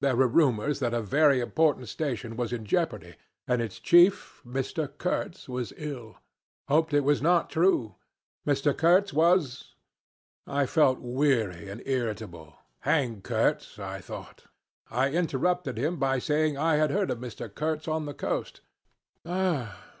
[0.00, 3.14] There were rumors that a very important station was in jeopardy,
[3.46, 4.90] and its chief, Mr.
[4.98, 6.16] Kurtz, was ill.
[6.66, 7.94] Hoped it was not true.
[8.44, 8.76] Mr.
[8.76, 9.76] Kurtz was...
[10.48, 12.56] I felt weary and irritable.
[12.80, 14.46] Hang Kurtz, I thought.
[14.90, 17.48] I interrupted him by saying I had heard of Mr.
[17.48, 18.62] Kurtz on the coast.